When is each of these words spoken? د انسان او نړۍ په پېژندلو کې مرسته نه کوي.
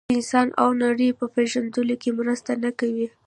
د 0.07 0.11
انسان 0.17 0.47
او 0.61 0.69
نړۍ 0.83 1.09
په 1.19 1.25
پېژندلو 1.33 1.95
کې 2.01 2.09
مرسته 2.19 2.51
نه 2.63 2.71
کوي. 2.79 3.07